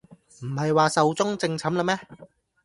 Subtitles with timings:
[0.41, 1.99] 唔係話壽終正寢喇咩